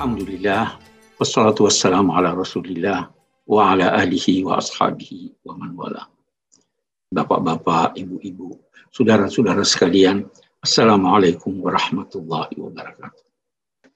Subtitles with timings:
[0.00, 0.80] Alhamdulillah,
[1.20, 3.12] wassalatu wassalamu ala rasulillah
[3.44, 6.08] wa ala alihi wa ashabihi wa man wala.
[7.12, 8.48] Bapak-bapak, ibu-ibu,
[8.88, 10.24] saudara-saudara sekalian,
[10.64, 13.24] Assalamualaikum warahmatullahi wabarakatuh.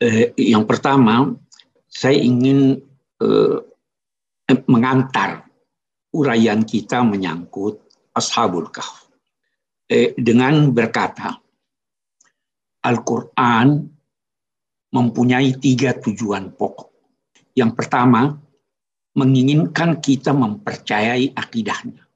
[0.04, 1.32] Eh, yang pertama,
[1.88, 2.84] saya ingin
[3.24, 3.58] eh,
[4.68, 5.48] mengantar
[6.12, 7.80] uraian kita menyangkut
[8.12, 9.08] Ashabul Kahf.
[9.88, 11.32] Eh, dengan berkata,
[12.84, 13.93] Al-Quran
[14.94, 16.94] mempunyai tiga tujuan pokok.
[17.58, 18.30] Yang pertama,
[19.18, 22.06] menginginkan kita mempercayai akidahnya.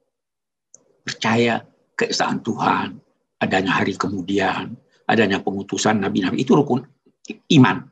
[1.03, 1.59] Percaya
[1.99, 2.95] keesaan Tuhan,
[3.43, 4.79] adanya hari kemudian,
[5.11, 6.87] adanya pengutusan nabi-nabi, itu rukun
[7.59, 7.83] iman.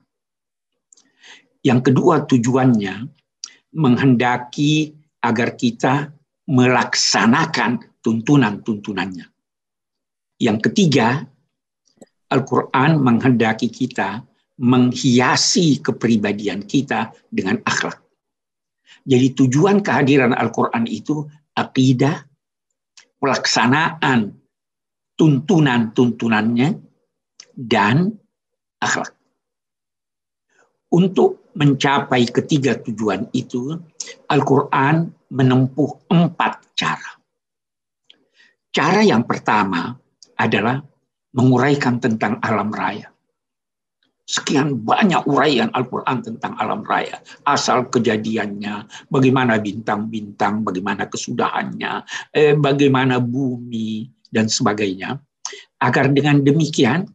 [1.67, 2.95] Yang kedua tujuannya,
[3.75, 6.15] menghendaki agar kita
[6.47, 9.27] melaksanakan tuntunan-tuntunannya.
[10.39, 11.27] Yang ketiga,
[12.31, 14.23] Al-Quran menghendaki kita
[14.57, 18.01] menghiasi kepribadian kita dengan akhlak.
[19.07, 22.25] Jadi tujuan kehadiran Al-Quran itu akidah,
[23.21, 24.34] pelaksanaan
[25.17, 26.69] tuntunan-tuntunannya,
[27.57, 28.12] dan
[28.83, 29.17] akhlak.
[30.93, 33.75] Untuk mencapai ketiga tujuan itu,
[34.29, 37.11] Al-Quran menempuh empat cara.
[38.71, 39.97] Cara yang pertama
[40.37, 40.77] adalah
[41.33, 43.16] menguraikan tentang alam raya.
[44.27, 47.22] Sekian banyak uraian Al-Quran tentang alam raya.
[47.46, 52.02] Asal kejadiannya, bagaimana bintang-bintang, bagaimana kesudahannya,
[52.34, 55.16] eh, bagaimana bumi, dan sebagainya.
[55.78, 57.06] Agar dengan demikian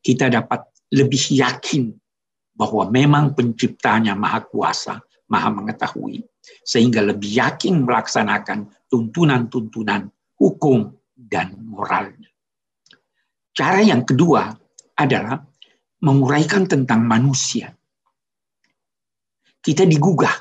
[0.00, 0.62] kita dapat
[0.94, 1.90] lebih yakin
[2.54, 6.22] bahwa memang penciptanya maha kuasa, maha mengetahui.
[6.62, 12.28] Sehingga lebih yakin melaksanakan tuntunan-tuntunan hukum dan moralnya.
[13.52, 14.48] Cara yang kedua
[14.96, 15.38] adalah
[16.02, 17.70] menguraikan tentang manusia.
[19.62, 20.34] Kita digugah,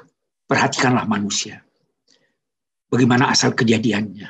[0.49, 1.61] perhatikanlah manusia.
[2.89, 4.27] Bagaimana asal kejadiannya,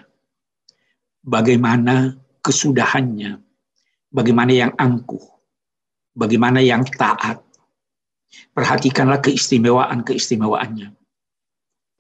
[1.24, 3.40] bagaimana kesudahannya,
[4.12, 5.24] bagaimana yang angkuh,
[6.14, 7.40] bagaimana yang taat.
[8.32, 10.88] Perhatikanlah keistimewaan-keistimewaannya.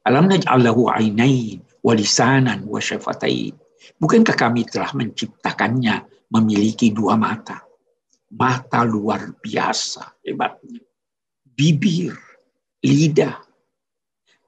[0.08, 1.94] Alam naj'allahu ainain wa.
[3.98, 5.96] Bukankah kami telah menciptakannya
[6.32, 7.71] memiliki dua mata?
[8.32, 10.80] Mata luar biasa hebatnya.
[11.44, 12.16] Bibir,
[12.82, 13.38] lidah.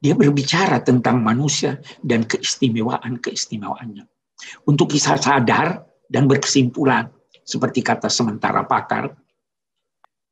[0.03, 4.03] Dia berbicara tentang manusia dan keistimewaan-keistimewaannya.
[4.67, 7.07] Untuk kisah sadar dan berkesimpulan,
[7.43, 9.15] seperti kata sementara pakar,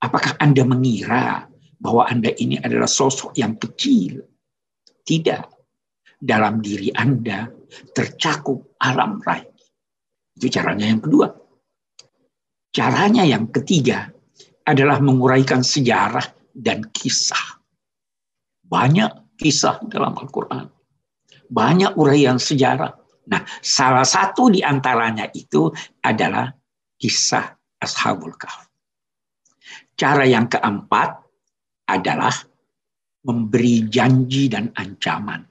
[0.03, 1.47] apakah Anda mengira
[1.79, 4.19] bahwa Anda ini adalah sosok yang kecil?
[5.07, 5.43] Tidak.
[6.19, 7.47] Dalam diri Anda
[7.95, 9.47] tercakup alam raya.
[10.35, 11.40] Itu caranya yang kedua.
[12.71, 14.07] Caranya yang ketiga
[14.63, 16.23] adalah menguraikan sejarah
[16.55, 17.59] dan kisah.
[18.63, 20.71] Banyak kisah dalam Al-Quran.
[21.51, 22.95] Banyak uraian sejarah.
[23.27, 25.67] Nah, salah satu di antaranya itu
[25.99, 26.47] adalah
[26.95, 27.51] kisah
[27.83, 28.71] Ashabul Kahf.
[29.99, 31.19] Cara yang keempat
[31.91, 32.33] adalah
[33.27, 35.43] memberi janji dan ancaman.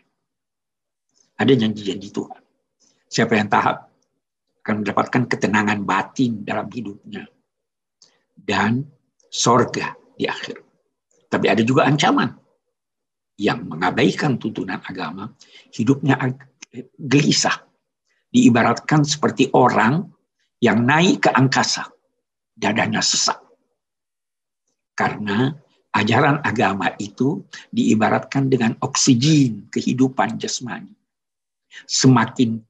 [1.37, 2.43] Ada janji-janji Tuhan.
[3.11, 3.90] Siapa yang tahap
[4.61, 7.25] akan mendapatkan ketenangan batin dalam hidupnya
[8.37, 8.85] dan
[9.33, 10.61] sorga di akhir.
[11.31, 12.35] Tapi ada juga ancaman
[13.41, 15.33] yang mengabaikan tuntunan agama,
[15.73, 16.21] hidupnya
[17.01, 17.65] gelisah.
[18.31, 20.07] Diibaratkan seperti orang
[20.63, 21.89] yang naik ke angkasa,
[22.55, 23.43] dadanya sesak.
[24.95, 25.51] Karena
[25.91, 27.43] ajaran agama itu
[27.75, 30.95] diibaratkan dengan oksigen kehidupan jasmani.
[31.91, 32.63] Semakin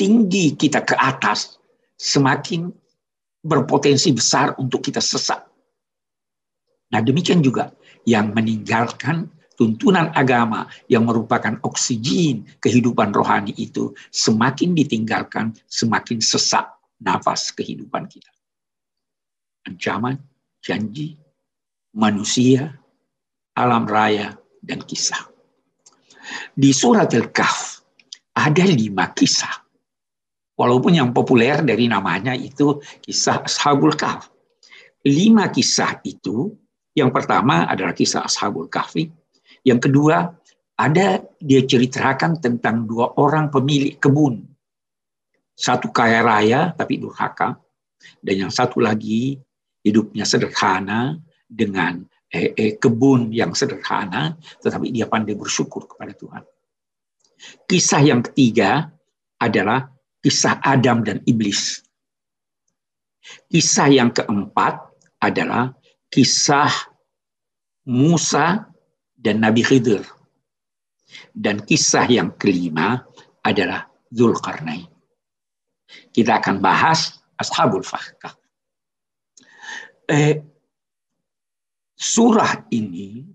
[0.00, 1.60] tinggi kita ke atas,
[2.00, 2.72] semakin
[3.44, 5.44] berpotensi besar untuk kita sesat.
[6.88, 7.68] Nah demikian juga
[8.08, 9.28] yang meninggalkan
[9.60, 16.64] tuntunan agama yang merupakan oksigen kehidupan rohani itu semakin ditinggalkan, semakin sesak
[17.04, 18.32] nafas kehidupan kita.
[19.68, 20.16] Ancaman,
[20.64, 21.20] janji,
[21.92, 22.72] manusia,
[23.52, 24.32] alam raya,
[24.64, 25.28] dan kisah.
[26.56, 27.84] Di surat Al-Kahf
[28.32, 29.59] ada lima kisah
[30.60, 34.28] Walaupun yang populer dari namanya itu kisah Ashabul Kahf.
[35.08, 36.52] Lima kisah itu,
[36.92, 39.08] yang pertama adalah kisah Ashabul Kahfi.
[39.64, 40.28] Yang kedua,
[40.76, 44.44] ada dia ceritakan tentang dua orang pemilik kebun.
[45.56, 47.56] Satu kaya raya tapi durhaka.
[48.20, 49.40] Dan yang satu lagi
[49.80, 51.16] hidupnya sederhana
[51.48, 56.44] dengan eh, eh, kebun yang sederhana, tetapi dia pandai bersyukur kepada Tuhan.
[57.64, 58.92] Kisah yang ketiga
[59.40, 59.88] adalah
[60.20, 61.80] kisah Adam dan iblis.
[63.48, 64.80] Kisah yang keempat
[65.20, 65.76] adalah
[66.08, 66.72] kisah
[67.88, 68.68] Musa
[69.16, 70.04] dan Nabi Khidir.
[71.34, 73.02] Dan kisah yang kelima
[73.42, 74.86] adalah Zulkarnain.
[76.14, 78.36] Kita akan bahas Ashabul Fahkah.
[80.10, 80.42] Eh,
[81.94, 83.26] surah ini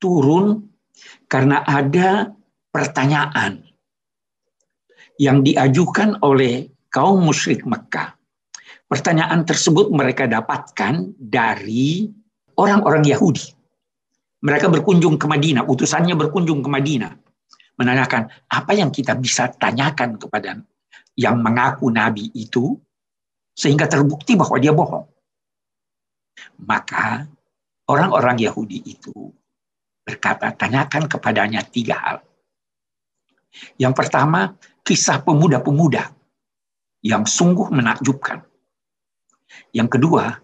[0.00, 0.64] turun
[1.28, 2.32] karena ada
[2.72, 3.65] pertanyaan
[5.16, 8.16] yang diajukan oleh kaum musyrik Mekah.
[8.86, 12.06] Pertanyaan tersebut mereka dapatkan dari
[12.54, 13.50] orang-orang Yahudi.
[14.46, 17.12] Mereka berkunjung ke Madinah, utusannya berkunjung ke Madinah.
[17.76, 20.62] Menanyakan, apa yang kita bisa tanyakan kepada
[21.18, 22.78] yang mengaku Nabi itu,
[23.56, 25.08] sehingga terbukti bahwa dia bohong.
[26.62, 27.26] Maka
[27.88, 29.32] orang-orang Yahudi itu
[30.06, 32.18] berkata, tanyakan kepadanya tiga hal.
[33.80, 34.54] Yang pertama,
[34.84, 36.12] kisah pemuda-pemuda
[37.02, 38.42] yang sungguh menakjubkan.
[39.72, 40.36] Yang kedua,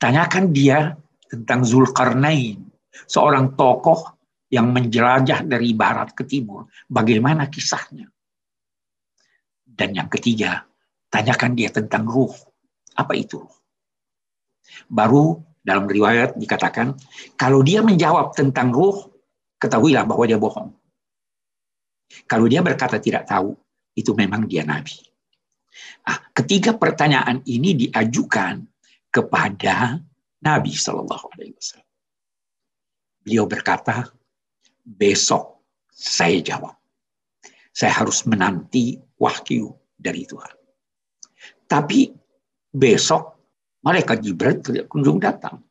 [0.00, 0.96] tanyakan dia
[1.30, 2.66] tentang Zulkarnain,
[3.06, 4.18] seorang tokoh
[4.50, 6.66] yang menjelajah dari barat ke timur.
[6.90, 8.10] Bagaimana kisahnya?
[9.64, 10.66] Dan yang ketiga,
[11.08, 12.34] tanyakan dia tentang ruh.
[12.98, 13.56] Apa itu ruh?
[14.90, 16.98] Baru dalam riwayat dikatakan,
[17.38, 19.06] kalau dia menjawab tentang ruh,
[19.62, 20.74] ketahuilah bahwa dia bohong.
[22.26, 23.54] Kalau dia berkata tidak tahu,
[23.94, 24.98] itu memang dia nabi.
[26.06, 28.66] Nah, ketiga pertanyaan ini diajukan
[29.10, 29.98] kepada
[30.40, 31.90] Nabi Shallallahu Alaihi Wasallam.
[33.20, 34.08] Beliau berkata,
[34.82, 36.74] besok saya jawab.
[37.70, 40.56] Saya harus menanti wahyu dari Tuhan.
[41.70, 42.10] Tapi
[42.74, 43.22] besok
[43.86, 45.62] malaikat Jibril tidak kunjung datang.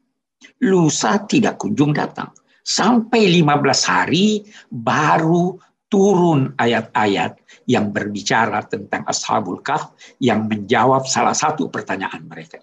[0.64, 2.32] Lusa tidak kunjung datang.
[2.64, 5.58] Sampai 15 hari baru
[5.90, 9.92] turun ayat-ayat yang berbicara tentang Ashabul Kahf
[10.22, 12.62] yang menjawab salah satu pertanyaan mereka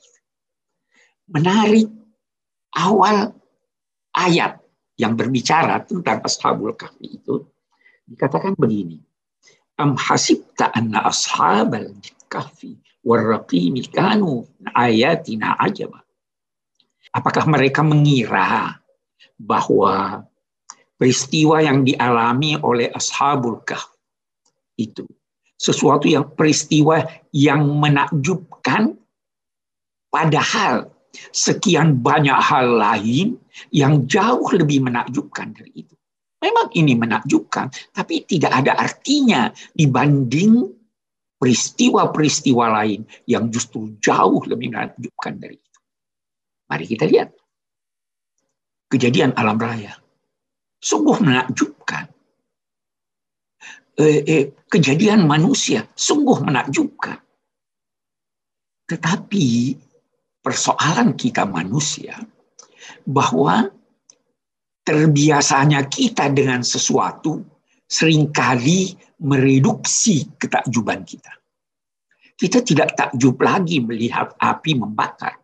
[1.31, 1.91] menarik
[2.75, 3.35] awal
[4.15, 4.63] ayat
[4.97, 7.45] yang berbicara tentang Ashabul Kahfi itu
[8.07, 9.03] dikatakan begini.
[9.77, 11.93] Am hasibta anna ashabal
[12.33, 16.01] kahfi warraqimi kanu ayatina ajaba.
[17.13, 18.81] Apakah mereka mengira
[19.37, 20.25] bahwa
[20.97, 23.93] peristiwa yang dialami oleh ashabul kahf
[24.77, 25.05] itu
[25.57, 27.01] sesuatu yang peristiwa
[27.33, 28.97] yang menakjubkan
[30.13, 30.93] padahal
[31.33, 33.41] sekian banyak hal lain
[33.73, 35.97] yang jauh lebih menakjubkan dari itu.
[36.45, 40.69] Memang ini menakjubkan, tapi tidak ada artinya dibanding
[41.41, 45.81] peristiwa-peristiwa lain yang justru jauh lebih menakjubkan dari itu.
[46.69, 47.33] Mari kita lihat.
[48.93, 49.97] Kejadian alam raya.
[50.87, 52.07] Sungguh menakjubkan.
[53.97, 57.19] Eh, eh, kejadian manusia sungguh menakjubkan.
[58.87, 59.75] Tetapi
[60.39, 62.15] persoalan kita manusia
[63.03, 63.67] bahwa
[64.87, 67.43] terbiasanya kita dengan sesuatu
[67.91, 68.95] sering kali
[69.27, 71.35] mereduksi ketakjuban kita.
[72.37, 75.41] Kita tidak takjub lagi melihat api membakar.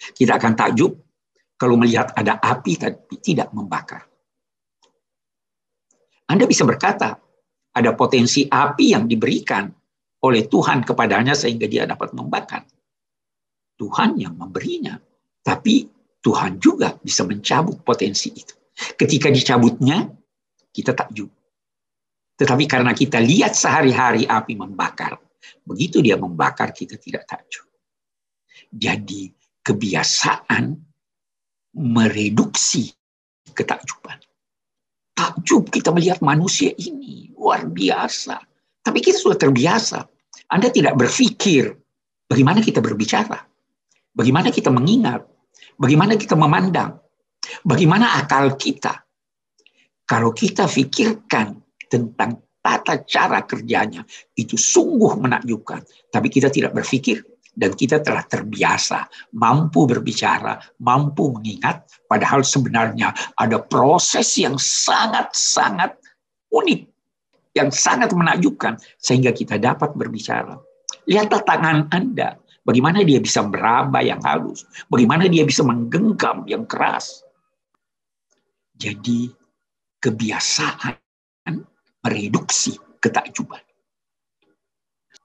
[0.00, 0.96] Kita akan takjub
[1.60, 4.07] kalau melihat ada api tapi tidak membakar.
[6.28, 7.16] Anda bisa berkata,
[7.72, 9.68] ada potensi api yang diberikan
[10.24, 12.66] oleh Tuhan kepadanya sehingga dia dapat membakar.
[13.78, 14.98] Tuhan yang memberinya.
[15.40, 15.86] Tapi
[16.18, 18.54] Tuhan juga bisa mencabut potensi itu.
[18.98, 20.10] Ketika dicabutnya,
[20.74, 21.30] kita takjub.
[22.38, 25.18] Tetapi karena kita lihat sehari-hari api membakar,
[25.66, 27.66] begitu dia membakar kita tidak takjub.
[28.68, 29.32] Jadi
[29.62, 30.76] kebiasaan
[31.78, 32.92] mereduksi
[33.54, 34.27] ketakjuban.
[35.38, 38.42] Takjub kita melihat manusia ini luar biasa.
[38.82, 40.02] Tapi kita sudah terbiasa.
[40.50, 41.70] Anda tidak berpikir
[42.26, 43.38] bagaimana kita berbicara.
[44.18, 45.22] Bagaimana kita mengingat?
[45.78, 46.98] Bagaimana kita memandang?
[47.62, 48.98] Bagaimana akal kita?
[50.02, 51.54] Kalau kita pikirkan
[51.86, 54.02] tentang tata cara kerjanya,
[54.34, 55.86] itu sungguh menakjubkan.
[56.10, 57.22] Tapi kita tidak berpikir
[57.58, 65.98] dan kita telah terbiasa mampu berbicara, mampu mengingat, padahal sebenarnya ada proses yang sangat-sangat
[66.54, 66.86] unik,
[67.58, 70.54] yang sangat menakjubkan, sehingga kita dapat berbicara.
[71.10, 72.38] Lihatlah tangan Anda,
[72.68, 74.68] Bagaimana dia bisa meraba yang halus?
[74.92, 77.24] Bagaimana dia bisa menggenggam yang keras?
[78.76, 79.32] Jadi
[80.04, 81.56] kebiasaan
[82.04, 83.64] mereduksi ketakjuban.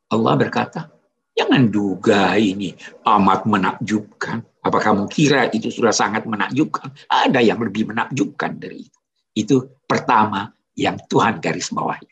[0.08, 0.88] Allah berkata,
[1.34, 2.74] jangan duga ini
[3.04, 4.42] amat menakjubkan.
[4.64, 6.88] Apa kamu kira itu sudah sangat menakjubkan?
[7.12, 9.00] Ada yang lebih menakjubkan dari itu.
[9.36, 10.48] Itu pertama
[10.78, 12.08] yang Tuhan garis bawahi.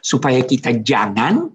[0.00, 1.52] Supaya kita jangan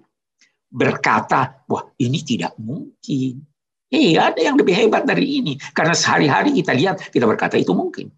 [0.72, 3.44] berkata, wah ini tidak mungkin.
[3.92, 5.60] Eh, ada yang lebih hebat dari ini.
[5.76, 8.08] Karena sehari-hari kita lihat, kita berkata itu mungkin.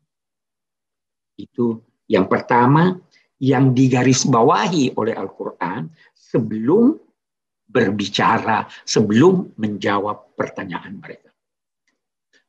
[1.35, 2.95] Itu yang pertama
[3.43, 6.95] yang digarisbawahi oleh Al-Quran sebelum
[7.65, 11.35] berbicara, sebelum menjawab pertanyaan mereka.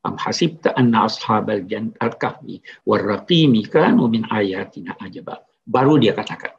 [0.05, 5.41] Am hasibta anna ashabal jannat kahfi warraqimi kanu min ayatina ajaba.
[5.65, 6.53] Baru dia katakan.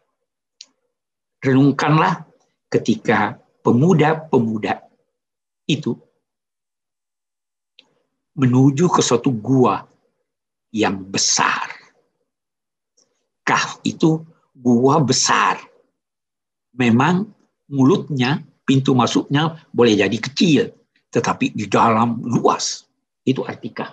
[1.39, 2.27] Renungkanlah
[2.67, 4.83] ketika pemuda-pemuda
[5.71, 5.95] itu
[8.35, 9.87] menuju ke suatu gua
[10.75, 11.71] yang besar.
[13.47, 14.27] Kah itu
[14.59, 15.63] gua besar.
[16.75, 17.31] Memang
[17.71, 20.75] mulutnya, pintu masuknya boleh jadi kecil,
[21.11, 22.87] tetapi di dalam luas.
[23.27, 23.91] Itu arti kah.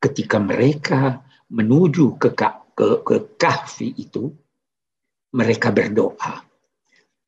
[0.00, 1.20] Ketika mereka
[1.52, 4.32] menuju ke, ke, ke kahfi itu,
[5.36, 6.40] mereka berdoa.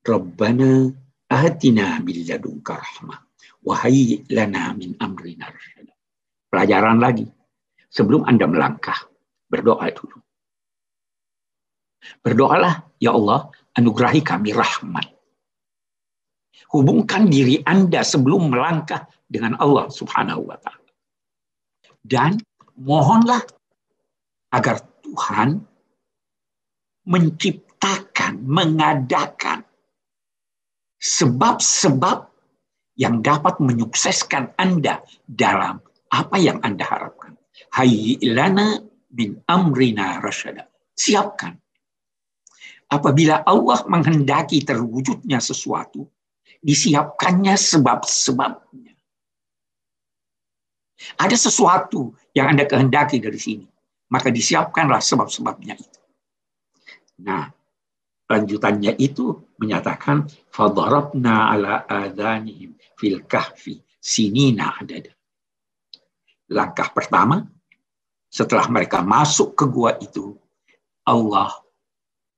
[0.03, 0.89] Rabbana
[1.29, 3.21] atina bil ladunka rahmah.
[3.63, 5.53] Wahai lana min amrina
[6.51, 7.29] Pelajaran lagi.
[7.93, 8.97] Sebelum Anda melangkah,
[9.53, 10.17] berdoa dulu.
[12.25, 15.07] Berdoalah, ya Allah, anugerahi kami rahmat.
[16.73, 20.89] Hubungkan diri Anda sebelum melangkah dengan Allah Subhanahu wa taala.
[22.01, 22.41] Dan
[22.81, 23.45] mohonlah
[24.53, 25.61] agar Tuhan
[27.09, 29.65] menciptakan, mengadakan
[31.03, 32.31] sebab-sebab
[32.97, 35.81] yang dapat menyukseskan Anda dalam
[36.13, 37.35] apa yang Anda harapkan.
[37.73, 40.69] Hayyilana bin amrina rasyada.
[40.93, 41.62] Siapkan.
[42.93, 46.05] Apabila Allah menghendaki terwujudnya sesuatu,
[46.61, 48.93] disiapkannya sebab-sebabnya.
[51.17, 53.67] Ada sesuatu yang Anda kehendaki dari sini.
[54.13, 56.01] Maka disiapkanlah sebab-sebabnya itu.
[57.25, 57.49] Nah,
[58.29, 65.17] lanjutannya itu menyatakan fadarabna ala adanihim fil kahfi sinina adada.
[66.53, 67.41] Langkah pertama
[68.29, 70.37] setelah mereka masuk ke gua itu
[71.09, 71.57] Allah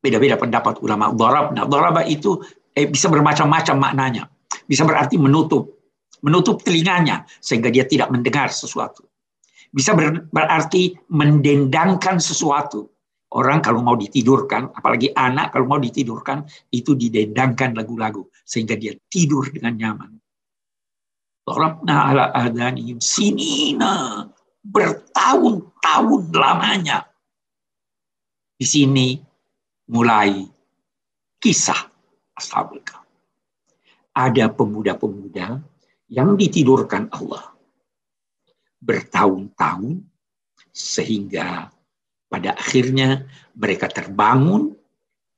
[0.04, 1.64] beda-beda pendapat ulama darabna.
[1.64, 2.36] Daraba itu
[2.76, 4.28] eh, bisa bermacam-macam maknanya.
[4.68, 5.74] Bisa berarti menutup
[6.24, 9.04] menutup telinganya sehingga dia tidak mendengar sesuatu.
[9.68, 9.92] Bisa
[10.32, 12.88] berarti mendendangkan sesuatu.
[13.34, 19.50] Orang kalau mau ditidurkan, apalagi anak kalau mau ditidurkan, itu didendangkan lagu-lagu sehingga dia tidur
[19.50, 20.10] dengan nyaman.
[21.42, 24.22] Rabna ala adanihim sinina
[24.62, 27.10] bertahun-tahun lamanya.
[28.54, 29.18] Di sini
[29.88, 30.48] mulai
[31.40, 31.92] kisah
[32.34, 32.82] Ashabul
[34.14, 35.62] Ada pemuda-pemuda
[36.10, 37.54] yang ditidurkan Allah
[38.82, 40.02] bertahun-tahun
[40.74, 41.70] sehingga
[42.28, 43.24] pada akhirnya
[43.54, 44.74] mereka terbangun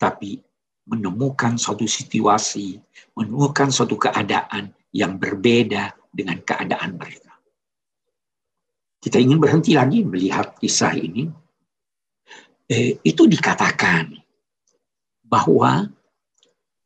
[0.01, 0.41] tapi
[0.87, 2.79] menemukan suatu situasi,
[3.19, 7.35] menemukan suatu keadaan yang berbeda dengan keadaan mereka.
[9.03, 11.29] Kita ingin berhenti lagi melihat kisah ini.
[12.67, 14.26] Eh, itu dikatakan
[15.27, 15.91] bahwa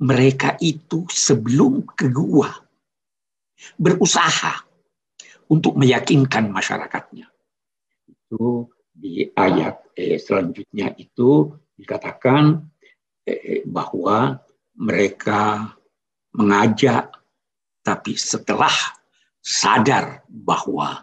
[0.01, 2.49] mereka itu sebelum ke gua
[3.77, 4.65] berusaha
[5.53, 7.29] untuk meyakinkan masyarakatnya.
[8.09, 12.65] Itu di ayat eh, selanjutnya itu dikatakan
[13.29, 14.41] eh, bahwa
[14.81, 15.69] mereka
[16.33, 17.13] mengajak
[17.81, 18.73] tapi setelah
[19.41, 21.01] sadar bahwa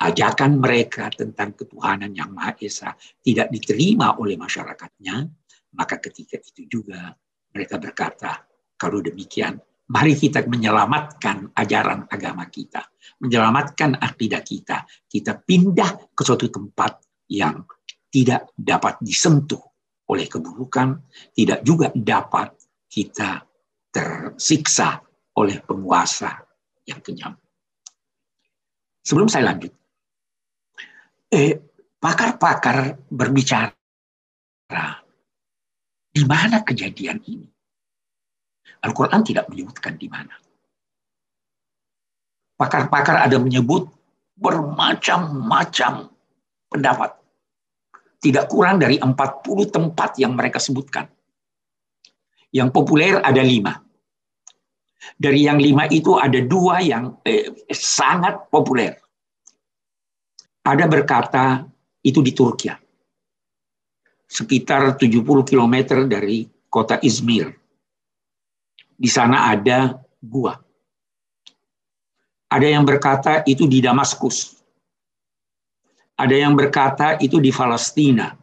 [0.00, 5.28] ajakan mereka tentang ketuhanan yang Maha Esa tidak diterima oleh masyarakatnya,
[5.74, 7.14] maka ketika itu juga
[7.50, 8.46] mereka berkata,
[8.78, 9.58] kalau demikian
[9.90, 14.86] Mari kita menyelamatkan ajaran agama kita, menyelamatkan akidah kita.
[14.86, 17.66] Kita pindah ke suatu tempat yang
[18.06, 19.58] tidak dapat disentuh
[20.06, 20.94] oleh keburukan,
[21.34, 22.54] tidak juga dapat
[22.86, 23.42] kita
[23.90, 25.02] tersiksa
[25.34, 26.38] oleh penguasa
[26.86, 27.34] yang kenyam.
[29.02, 29.74] Sebelum saya lanjut,
[31.34, 31.58] eh,
[31.98, 33.74] pakar-pakar berbicara
[36.10, 37.46] di mana kejadian ini?
[38.82, 40.34] Al-Quran tidak menyebutkan di mana.
[42.58, 43.88] Pakar-pakar ada menyebut
[44.36, 46.08] bermacam-macam
[46.68, 47.10] pendapat.
[48.20, 49.16] Tidak kurang dari 40
[49.72, 51.08] tempat yang mereka sebutkan.
[52.52, 53.80] Yang populer ada lima.
[55.16, 58.92] Dari yang lima itu ada dua yang eh, sangat populer.
[60.60, 61.64] Ada berkata
[62.04, 62.68] itu di Turki.
[64.30, 67.60] Sekitar 70 km dari kota Izmir
[69.00, 70.60] di sana ada gua.
[72.52, 74.60] Ada yang berkata itu di Damaskus.
[76.20, 78.36] Ada yang berkata itu di Palestina.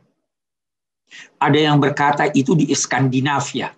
[1.37, 3.69] Ada yang berkata itu di Skandinavia.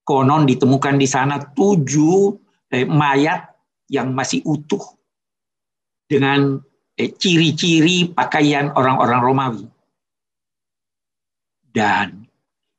[0.00, 2.32] Konon ditemukan di sana tujuh
[2.72, 3.52] eh, mayat
[3.92, 4.80] yang masih utuh
[6.08, 6.56] dengan
[6.96, 9.64] eh, ciri-ciri pakaian orang-orang Romawi.
[11.74, 12.24] Dan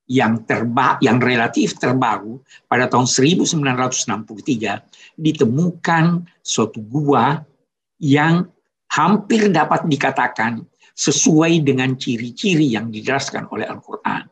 [0.06, 2.38] yang terba yang relatif terbaru
[2.70, 6.06] pada tahun 1963 ditemukan
[6.46, 7.42] suatu gua
[7.98, 8.46] yang
[8.94, 10.62] hampir dapat dikatakan
[10.96, 14.24] sesuai dengan ciri-ciri yang dijelaskan oleh Al-Quran.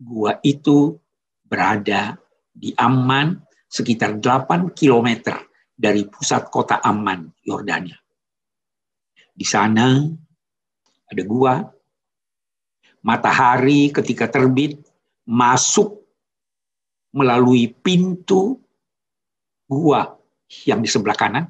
[0.00, 0.98] Gua itu
[1.46, 2.18] berada
[2.50, 5.38] di Amman sekitar 8 km
[5.78, 7.94] dari pusat kota Amman, Yordania.
[9.30, 10.02] Di sana
[11.06, 11.62] ada gua,
[13.02, 14.78] matahari ketika terbit
[15.24, 16.02] masuk
[17.14, 18.60] melalui pintu
[19.68, 20.16] gua
[20.64, 21.46] yang di sebelah kanan,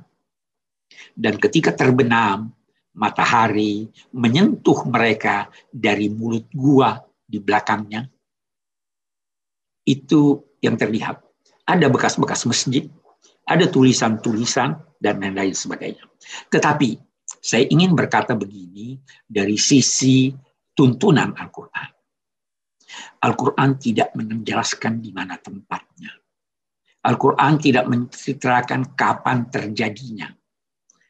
[1.15, 2.51] dan ketika terbenam,
[2.95, 8.11] matahari menyentuh mereka dari mulut gua di belakangnya.
[9.87, 11.23] Itu yang terlihat.
[11.69, 12.91] Ada bekas-bekas masjid,
[13.47, 16.03] ada tulisan-tulisan, dan lain-lain sebagainya.
[16.51, 16.99] Tetapi
[17.39, 18.99] saya ingin berkata begini
[19.31, 20.35] dari sisi
[20.79, 21.91] tuntunan Al-Quran.
[23.27, 26.15] Al-Quran tidak menjelaskan di mana tempatnya.
[27.03, 30.31] Al-Quran tidak menceritakan kapan terjadinya.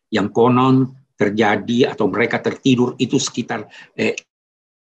[0.09, 0.77] Yang konon
[1.21, 4.17] terjadi atau mereka tertidur itu sekitar eh,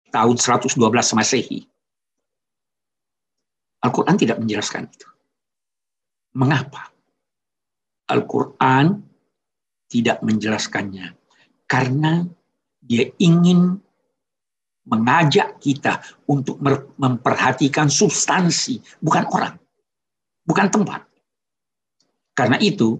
[0.07, 0.79] tahun 112
[1.19, 1.67] Masehi.
[3.83, 5.09] Al-Quran tidak menjelaskan itu.
[6.37, 6.95] Mengapa?
[8.07, 9.03] Al-Quran
[9.91, 11.11] tidak menjelaskannya.
[11.67, 12.23] Karena
[12.79, 13.79] dia ingin
[14.85, 16.57] mengajak kita untuk
[16.97, 19.53] memperhatikan substansi, bukan orang,
[20.41, 21.05] bukan tempat.
[22.33, 22.97] Karena itu,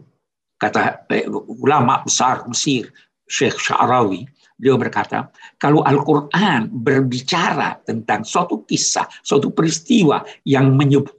[0.62, 1.26] kata eh,
[1.58, 2.94] ulama besar Mesir,
[3.26, 4.28] Syekh Sya'rawi,
[4.62, 11.18] beliau berkata, kalau Al-Quran berbicara tentang suatu kisah, suatu peristiwa yang menyebut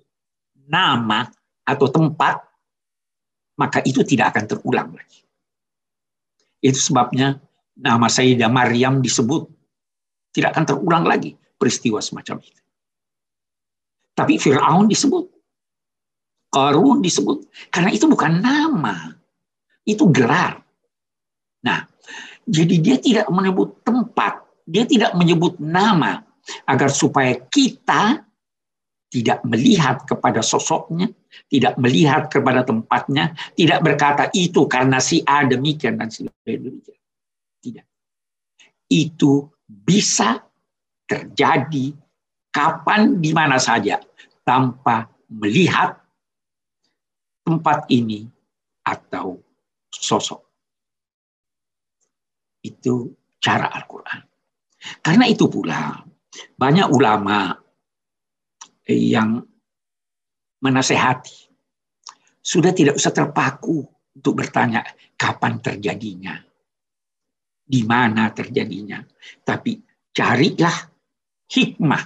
[0.70, 1.26] nama
[1.66, 2.38] atau tempat,
[3.58, 5.26] maka itu tidak akan terulang lagi.
[6.62, 7.42] Itu sebabnya
[7.74, 9.50] nama Sayyidah Maryam disebut
[10.32, 12.62] tidak akan terulang lagi peristiwa semacam itu.
[14.12, 15.24] Tapi Fir'aun disebut.
[16.52, 17.48] Qarun disebut.
[17.72, 19.12] Karena itu bukan nama.
[19.88, 20.60] Itu gelar.
[21.64, 21.86] Nah,
[22.44, 24.44] jadi dia tidak menyebut tempat.
[24.68, 26.20] Dia tidak menyebut nama.
[26.66, 28.26] Agar supaya kita
[29.12, 31.12] tidak melihat kepada sosoknya,
[31.52, 37.00] tidak melihat kepada tempatnya, tidak berkata itu karena si A demikian dan si B demikian.
[37.60, 37.86] Tidak.
[38.88, 40.44] Itu bisa
[41.08, 41.96] terjadi
[42.52, 43.96] kapan di mana saja
[44.44, 45.96] tanpa melihat
[47.42, 48.28] tempat ini
[48.84, 49.40] atau
[49.88, 50.40] sosok.
[52.62, 54.20] Itu cara Al-Quran.
[55.02, 55.98] Karena itu pula
[56.58, 57.54] banyak ulama
[58.86, 59.42] yang
[60.62, 61.50] menasehati.
[62.42, 63.82] Sudah tidak usah terpaku
[64.14, 64.82] untuk bertanya
[65.14, 66.34] kapan terjadinya.
[67.62, 69.00] Di mana terjadinya.
[69.42, 69.78] Tapi
[70.12, 70.76] carilah
[71.48, 72.02] hikmah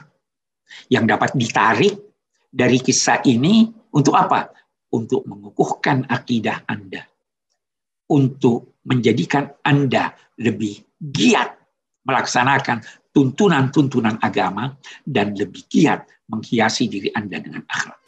[0.93, 1.95] yang dapat ditarik
[2.51, 4.53] dari kisah ini untuk apa?
[4.95, 7.03] Untuk mengukuhkan akidah Anda.
[8.07, 11.59] Untuk menjadikan Anda lebih giat
[12.07, 18.06] melaksanakan tuntunan-tuntunan agama dan lebih giat menghiasi diri Anda dengan akhlak.